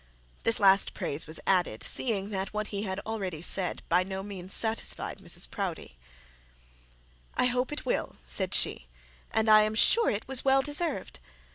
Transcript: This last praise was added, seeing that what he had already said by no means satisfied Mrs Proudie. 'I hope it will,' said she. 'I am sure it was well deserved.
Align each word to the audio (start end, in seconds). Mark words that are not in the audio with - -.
This 0.41 0.59
last 0.59 0.95
praise 0.95 1.27
was 1.27 1.39
added, 1.45 1.83
seeing 1.83 2.31
that 2.31 2.55
what 2.55 2.69
he 2.69 2.81
had 2.81 2.99
already 3.01 3.39
said 3.39 3.83
by 3.87 4.01
no 4.01 4.23
means 4.23 4.51
satisfied 4.51 5.19
Mrs 5.19 5.47
Proudie. 5.51 5.95
'I 7.35 7.45
hope 7.45 7.71
it 7.71 7.85
will,' 7.85 8.15
said 8.23 8.55
she. 8.55 8.87
'I 9.31 9.61
am 9.61 9.75
sure 9.75 10.09
it 10.09 10.27
was 10.27 10.43
well 10.43 10.63
deserved. 10.63 11.19